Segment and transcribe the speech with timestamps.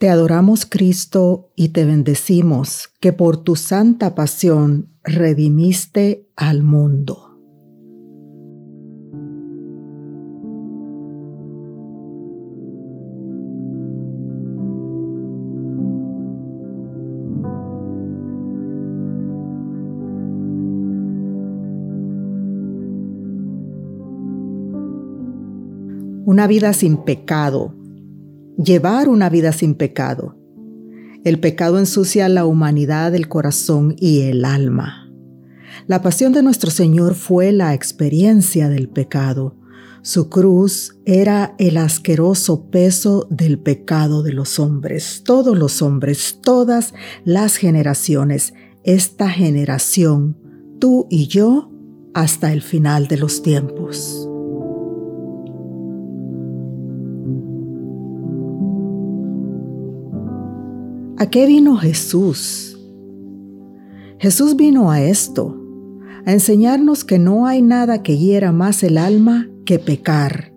[0.00, 7.26] Te adoramos Cristo y te bendecimos que por tu santa pasión redimiste al mundo.
[26.24, 27.74] Una vida sin pecado
[28.62, 30.36] llevar una vida sin pecado.
[31.24, 35.10] El pecado ensucia la humanidad, el corazón y el alma.
[35.86, 39.56] La pasión de nuestro Señor fue la experiencia del pecado.
[40.02, 46.94] Su cruz era el asqueroso peso del pecado de los hombres, todos los hombres, todas
[47.24, 50.38] las generaciones, esta generación,
[50.78, 51.70] tú y yo,
[52.14, 54.29] hasta el final de los tiempos.
[61.20, 62.80] ¿A qué vino Jesús?
[64.18, 65.54] Jesús vino a esto,
[66.24, 70.54] a enseñarnos que no hay nada que hiera más el alma que pecar.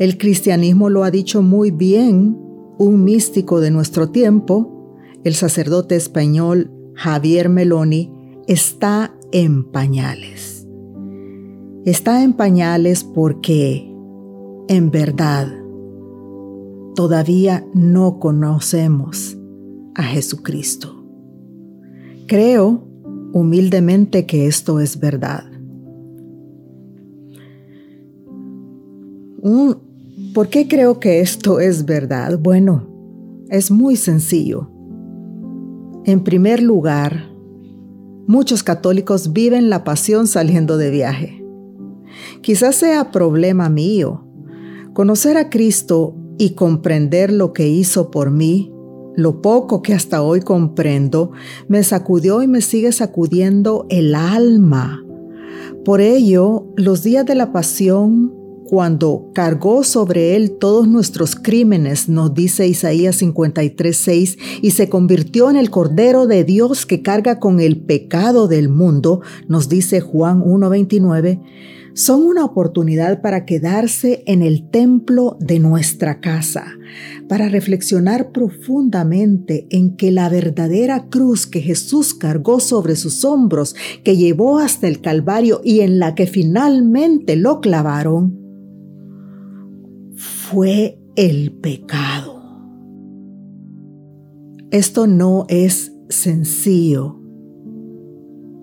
[0.00, 2.36] El cristianismo lo ha dicho muy bien
[2.76, 8.12] un místico de nuestro tiempo, el sacerdote español Javier Meloni,
[8.48, 10.66] está en pañales.
[11.84, 13.88] Está en pañales porque,
[14.66, 15.46] en verdad,
[16.96, 19.38] todavía no conocemos
[19.94, 21.04] a Jesucristo.
[22.26, 22.86] Creo
[23.32, 25.44] humildemente que esto es verdad.
[30.34, 32.38] ¿Por qué creo que esto es verdad?
[32.38, 32.88] Bueno,
[33.50, 34.70] es muy sencillo.
[36.04, 37.28] En primer lugar,
[38.26, 41.44] muchos católicos viven la pasión saliendo de viaje.
[42.40, 44.24] Quizás sea problema mío.
[44.94, 48.71] Conocer a Cristo y comprender lo que hizo por mí
[49.16, 51.32] lo poco que hasta hoy comprendo
[51.68, 55.04] me sacudió y me sigue sacudiendo el alma.
[55.84, 58.32] Por ello, los días de la pasión,
[58.64, 65.56] cuando cargó sobre él todos nuestros crímenes, nos dice Isaías 53:6, y se convirtió en
[65.56, 71.40] el Cordero de Dios que carga con el pecado del mundo, nos dice Juan 1:29,
[71.94, 76.64] son una oportunidad para quedarse en el templo de nuestra casa,
[77.28, 84.16] para reflexionar profundamente en que la verdadera cruz que Jesús cargó sobre sus hombros, que
[84.16, 88.38] llevó hasta el Calvario y en la que finalmente lo clavaron,
[90.14, 92.42] fue el pecado.
[94.70, 97.18] Esto no es sencillo.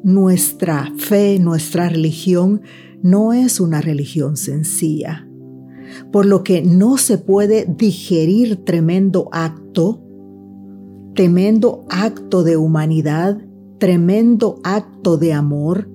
[0.03, 2.61] Nuestra fe, nuestra religión,
[3.01, 5.27] no es una religión sencilla,
[6.11, 10.03] por lo que no se puede digerir tremendo acto,
[11.15, 13.37] tremendo acto de humanidad,
[13.77, 15.89] tremendo acto de amor,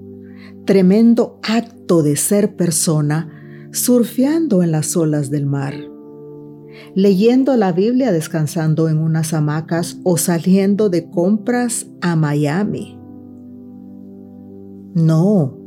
[0.65, 5.75] tremendo acto de ser persona, surfeando en las olas del mar,
[6.95, 12.99] leyendo la Biblia descansando en unas hamacas o saliendo de compras a Miami.
[14.95, 15.64] No,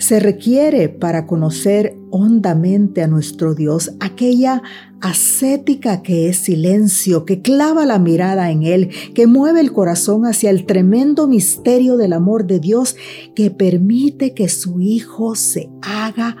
[0.00, 4.62] se requiere para conocer hondamente a nuestro Dios aquella
[5.02, 10.48] ascética que es silencio, que clava la mirada en Él, que mueve el corazón hacia
[10.48, 12.96] el tremendo misterio del amor de Dios
[13.34, 16.34] que permite que su Hijo se haga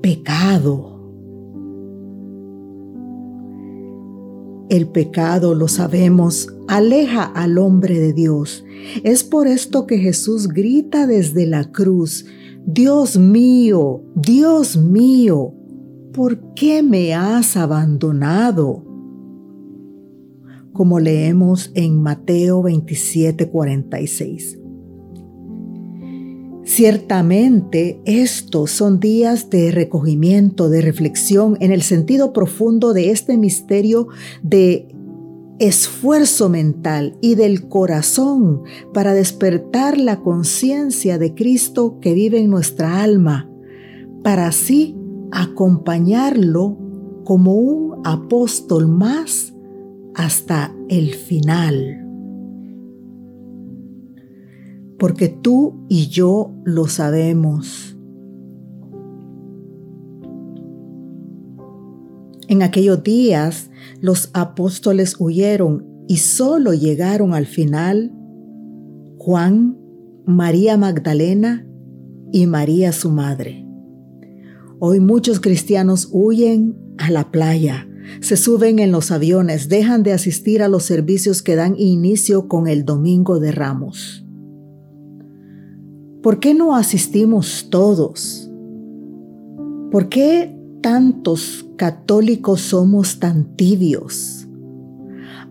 [0.00, 0.94] pecado.
[4.70, 8.64] El pecado, lo sabemos, aleja al hombre de Dios.
[9.02, 12.26] Es por esto que Jesús grita desde la cruz,
[12.66, 15.52] Dios mío, Dios mío,
[16.14, 18.82] ¿por qué me has abandonado?
[20.72, 24.58] Como leemos en Mateo 27, 46.
[26.64, 34.08] Ciertamente estos son días de recogimiento, de reflexión en el sentido profundo de este misterio
[34.42, 34.93] de
[35.58, 38.62] esfuerzo mental y del corazón
[38.92, 43.50] para despertar la conciencia de Cristo que vive en nuestra alma,
[44.22, 44.96] para así
[45.30, 46.78] acompañarlo
[47.24, 49.54] como un apóstol más
[50.14, 52.00] hasta el final.
[54.98, 57.93] Porque tú y yo lo sabemos.
[62.48, 63.70] En aquellos días,
[64.00, 68.12] los apóstoles huyeron y solo llegaron al final
[69.18, 69.78] Juan,
[70.26, 71.66] María Magdalena
[72.32, 73.66] y María su madre.
[74.78, 77.88] Hoy muchos cristianos huyen a la playa,
[78.20, 82.66] se suben en los aviones, dejan de asistir a los servicios que dan inicio con
[82.66, 84.26] el Domingo de Ramos.
[86.22, 88.50] ¿Por qué no asistimos todos?
[89.90, 94.46] ¿Por qué tantos católicos somos tan tibios?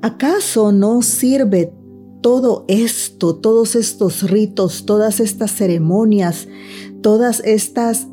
[0.03, 1.73] ¿Acaso no sirve
[2.21, 6.47] todo esto, todos estos ritos, todas estas ceremonias,
[7.01, 8.07] todas estas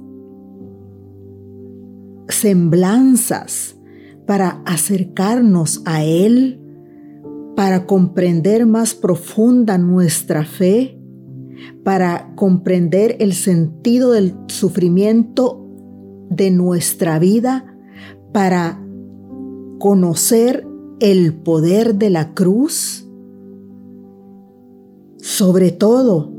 [2.31, 3.77] semblanzas
[4.27, 6.59] para acercarnos a Él,
[7.55, 10.99] para comprender más profunda nuestra fe,
[11.85, 15.60] para comprender el sentido del sufrimiento
[16.31, 17.77] de nuestra vida,
[18.33, 18.83] para
[19.79, 20.67] conocer
[21.01, 23.07] el poder de la cruz.
[25.19, 26.33] Sobre todo,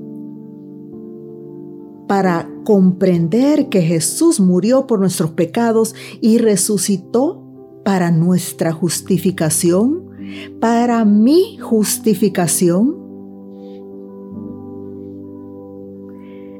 [2.08, 7.44] para comprender que Jesús murió por nuestros pecados y resucitó
[7.84, 10.10] para nuestra justificación,
[10.60, 12.98] para mi justificación?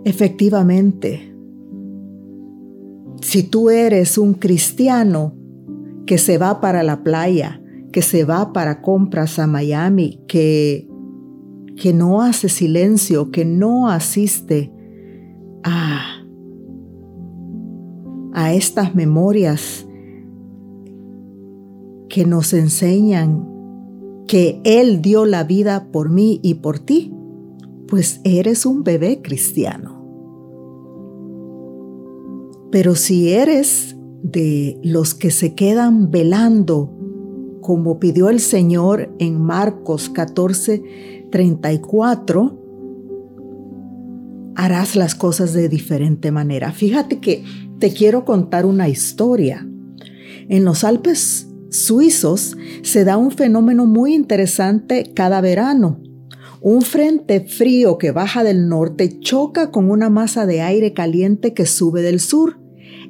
[0.04, 1.31] Efectivamente,
[3.32, 5.34] si tú eres un cristiano
[6.06, 7.62] que se va para la playa,
[7.94, 10.90] que se va para compras a Miami, que,
[11.78, 14.74] que no hace silencio, que no asiste
[15.64, 16.26] a,
[18.34, 19.88] a estas memorias
[22.10, 23.48] que nos enseñan
[24.28, 27.14] que Él dio la vida por mí y por ti,
[27.88, 30.01] pues eres un bebé cristiano.
[32.72, 36.98] Pero si eres de los que se quedan velando,
[37.62, 42.58] como pidió el Señor en Marcos 14, 34,
[44.56, 46.72] harás las cosas de diferente manera.
[46.72, 47.44] Fíjate que
[47.80, 49.68] te quiero contar una historia.
[50.50, 56.02] En los Alpes suizos se da un fenómeno muy interesante cada verano.
[56.62, 61.66] Un frente frío que baja del norte choca con una masa de aire caliente que
[61.66, 62.61] sube del sur.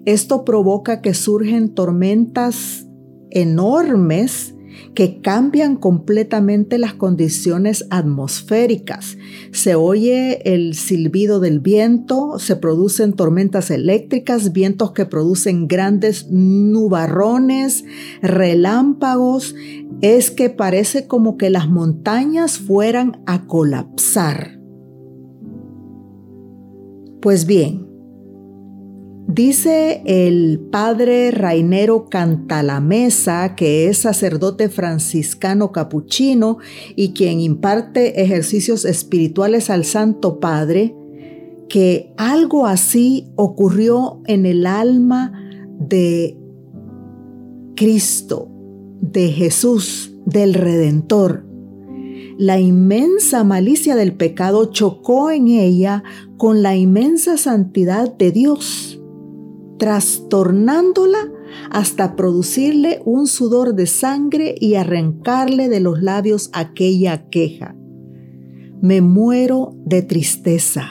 [0.06, 2.88] Esto provoca que surgen tormentas
[3.30, 4.56] enormes
[4.94, 9.18] que cambian completamente las condiciones atmosféricas.
[9.52, 17.86] Se oye el silbido del viento, se producen tormentas eléctricas, vientos que producen grandes nubarrones,
[18.22, 19.56] relámpagos.
[20.02, 24.60] Es que parece como que las montañas fueran a colapsar.
[27.22, 27.91] Pues bien,
[29.28, 36.58] Dice el padre Rainero Cantalamesa, que es sacerdote franciscano capuchino
[36.96, 40.96] y quien imparte ejercicios espirituales al Santo Padre,
[41.70, 45.32] que algo así ocurrió en el alma
[45.80, 46.38] de
[47.76, 48.50] Cristo,
[49.00, 51.46] de Jesús, del Redentor.
[52.38, 56.04] La inmensa malicia del pecado chocó en ella
[56.38, 59.01] con la inmensa santidad de Dios
[59.82, 61.32] trastornándola
[61.72, 67.76] hasta producirle un sudor de sangre y arrancarle de los labios aquella queja.
[68.80, 70.88] Me muero de tristeza.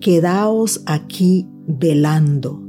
[0.00, 2.63] Quedaos aquí velando.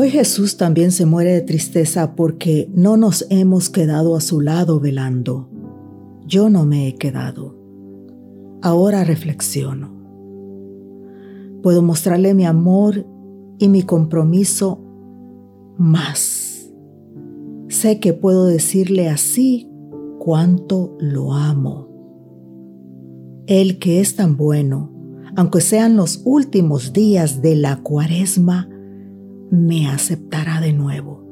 [0.00, 4.78] Hoy Jesús también se muere de tristeza porque no nos hemos quedado a su lado
[4.78, 5.50] velando.
[6.24, 7.56] Yo no me he quedado.
[8.62, 9.92] Ahora reflexiono.
[11.64, 13.06] Puedo mostrarle mi amor
[13.58, 14.84] y mi compromiso
[15.78, 16.70] más.
[17.66, 19.68] Sé que puedo decirle así
[20.20, 21.88] cuánto lo amo.
[23.48, 24.92] Él que es tan bueno,
[25.34, 28.68] aunque sean los últimos días de la cuaresma,
[29.50, 31.24] me aceptará de nuevo.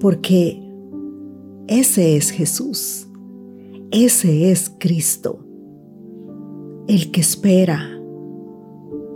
[0.00, 0.62] Porque
[1.66, 3.08] ese es Jesús,
[3.90, 5.44] ese es Cristo,
[6.86, 7.80] el que espera,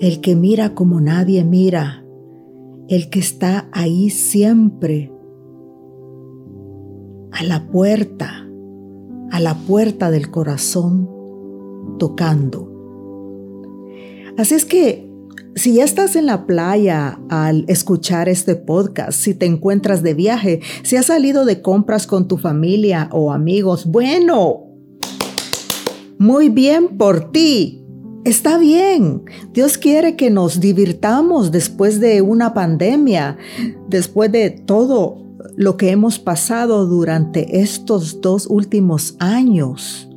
[0.00, 2.04] el que mira como nadie mira,
[2.88, 5.12] el que está ahí siempre,
[7.30, 8.46] a la puerta,
[9.30, 11.08] a la puerta del corazón,
[11.98, 12.70] tocando.
[14.36, 15.11] Así es que
[15.54, 20.60] si ya estás en la playa al escuchar este podcast, si te encuentras de viaje,
[20.82, 24.64] si has salido de compras con tu familia o amigos, bueno,
[26.18, 27.84] muy bien por ti.
[28.24, 29.24] Está bien.
[29.52, 33.36] Dios quiere que nos divirtamos después de una pandemia,
[33.88, 35.22] después de todo
[35.56, 40.08] lo que hemos pasado durante estos dos últimos años.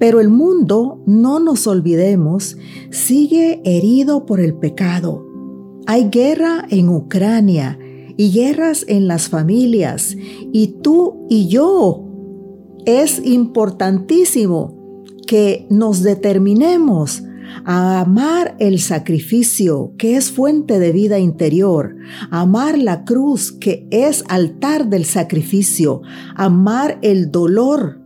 [0.00, 2.56] Pero el mundo, no nos olvidemos,
[2.90, 5.26] sigue herido por el pecado.
[5.86, 7.78] Hay guerra en Ucrania
[8.16, 10.16] y guerras en las familias.
[10.52, 12.06] Y tú y yo,
[12.86, 17.22] es importantísimo que nos determinemos
[17.66, 21.94] a amar el sacrificio que es fuente de vida interior,
[22.30, 26.00] amar la cruz que es altar del sacrificio,
[26.36, 27.99] amar el dolor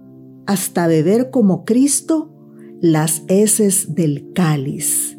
[0.46, 2.30] hasta beber como Cristo
[2.80, 5.16] las heces del cáliz.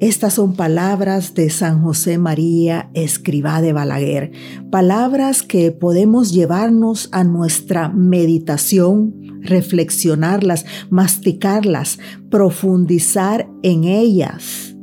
[0.00, 4.32] Estas son palabras de San José María Escribá de Balaguer,
[4.68, 14.74] palabras que podemos llevarnos a nuestra meditación, reflexionarlas, masticarlas, profundizar en ellas,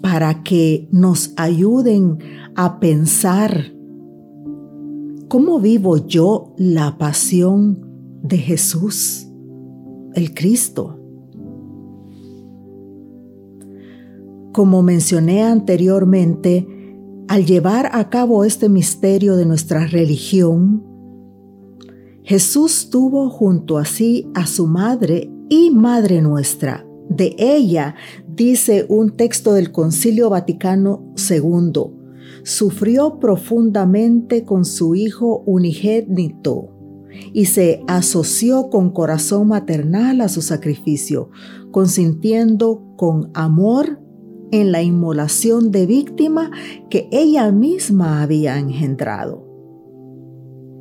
[0.00, 2.18] para que nos ayuden
[2.56, 3.74] a pensar
[5.28, 7.93] cómo vivo yo la pasión
[8.24, 9.28] de Jesús,
[10.14, 10.98] el Cristo.
[14.52, 16.66] Como mencioné anteriormente,
[17.28, 20.82] al llevar a cabo este misterio de nuestra religión,
[22.22, 26.86] Jesús tuvo junto a sí a su madre y madre nuestra.
[27.10, 27.94] De ella
[28.26, 31.72] dice un texto del Concilio Vaticano II,
[32.42, 36.73] sufrió profundamente con su Hijo unigénito
[37.32, 41.30] y se asoció con corazón maternal a su sacrificio,
[41.70, 44.00] consintiendo con amor
[44.50, 46.50] en la inmolación de víctima
[46.88, 49.44] que ella misma había engendrado,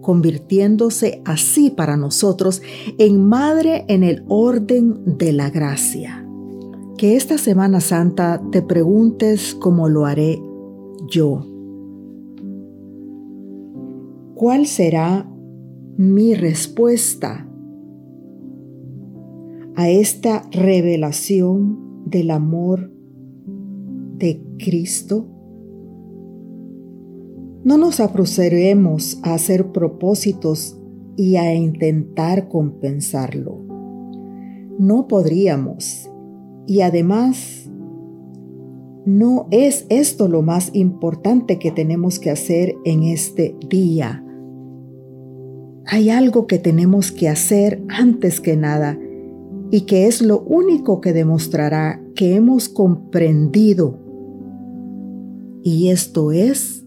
[0.01, 2.61] convirtiéndose así para nosotros
[2.99, 6.27] en madre en el orden de la gracia.
[6.97, 10.39] Que esta Semana Santa te preguntes cómo lo haré
[11.09, 11.47] yo.
[14.35, 15.32] ¿Cuál será
[15.97, 17.47] mi respuesta
[19.75, 22.91] a esta revelación del amor
[24.17, 25.27] de Cristo?
[27.63, 30.79] No nos apresuremos a hacer propósitos
[31.15, 33.59] y a intentar compensarlo.
[34.79, 36.09] No podríamos.
[36.65, 37.69] Y además,
[39.05, 44.25] no es esto lo más importante que tenemos que hacer en este día.
[45.85, 48.97] Hay algo que tenemos que hacer antes que nada
[49.71, 53.99] y que es lo único que demostrará que hemos comprendido
[55.63, 56.85] y esto es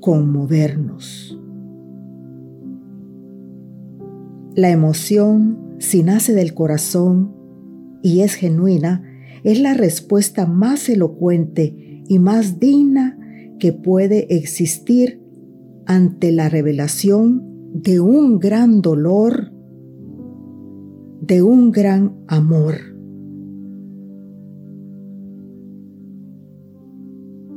[0.00, 1.38] conmovernos.
[4.54, 7.34] La emoción, si nace del corazón
[8.02, 9.02] y es genuina,
[9.44, 13.18] es la respuesta más elocuente y más digna
[13.58, 15.20] que puede existir
[15.86, 19.52] ante la revelación de un gran dolor,
[21.20, 22.74] de un gran amor.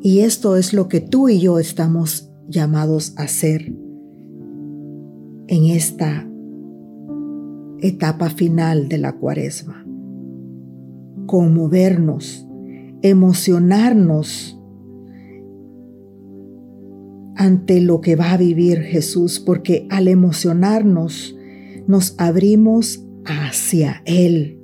[0.01, 3.73] Y esto es lo que tú y yo estamos llamados a hacer
[5.47, 6.27] en esta
[7.79, 9.85] etapa final de la cuaresma.
[11.27, 12.47] Conmovernos,
[13.01, 14.60] emocionarnos
[17.35, 21.35] ante lo que va a vivir Jesús, porque al emocionarnos
[21.87, 24.61] nos abrimos hacia Él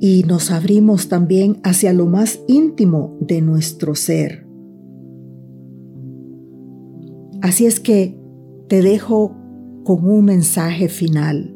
[0.00, 4.46] y nos abrimos también hacia lo más íntimo de nuestro ser.
[7.40, 8.18] Así es que
[8.68, 9.34] te dejo
[9.84, 11.54] con un mensaje final.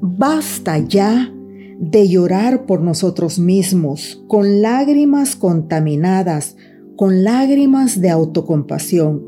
[0.00, 1.32] Basta ya
[1.78, 6.56] de llorar por nosotros mismos con lágrimas contaminadas,
[6.98, 9.22] con lágrimas de autocompasión.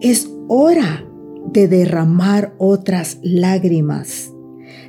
[0.00, 1.08] Es hora
[1.52, 4.32] de derramar otras lágrimas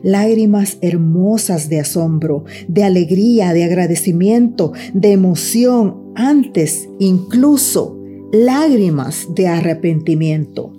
[0.01, 7.97] lágrimas hermosas de asombro, de alegría, de agradecimiento, de emoción, antes incluso
[8.33, 10.73] lágrimas de arrepentimiento.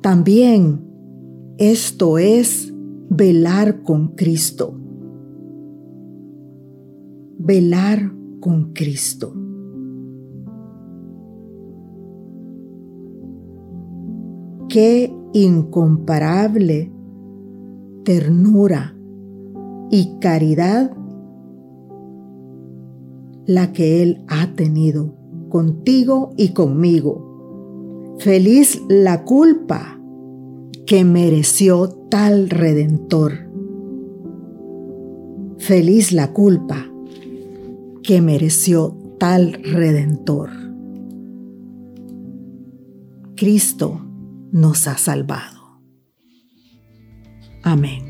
[0.00, 0.80] También
[1.58, 2.72] esto es
[3.10, 4.78] velar con Cristo.
[7.38, 9.32] Velar con Cristo.
[14.68, 16.90] Qué incomparable
[18.04, 18.96] ternura
[19.90, 20.90] y caridad
[23.46, 25.14] la que Él ha tenido
[25.48, 28.16] contigo y conmigo.
[28.18, 30.00] Feliz la culpa
[30.84, 33.32] que mereció tal redentor.
[35.58, 36.91] Feliz la culpa
[38.02, 40.50] que mereció total redentor.
[43.36, 44.04] Cristo
[44.50, 45.80] nos ha salvado.
[47.62, 48.02] Amén.